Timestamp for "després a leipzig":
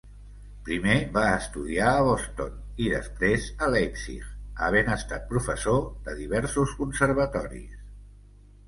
2.95-4.25